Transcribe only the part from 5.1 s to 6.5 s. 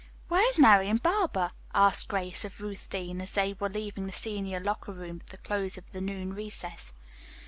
at the close of the noon